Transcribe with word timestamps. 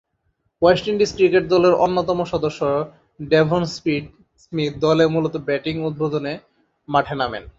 West 0.61 0.85
Indies 0.91 1.11
cricket 1.17 1.43
দলের 1.53 1.73
অন্যতম 1.85 2.19
সদস্য 2.33 2.61
ডেভন 3.31 3.61
স্মিথ 3.75 4.05
দলে 4.85 5.05
মূলতঃ 5.13 5.39
ব্যাটিং 5.47 5.75
উদ্বোধনে 5.89 6.33
মাঠে 6.87 7.15
নামেন। 7.21 7.43